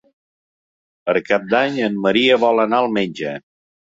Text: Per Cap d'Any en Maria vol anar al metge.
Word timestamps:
Per 1.09 1.13
Cap 1.27 1.45
d'Any 1.51 1.77
en 1.87 2.01
Maria 2.07 2.39
vol 2.47 2.65
anar 2.65 2.79
al 2.85 2.89
metge. 2.99 3.35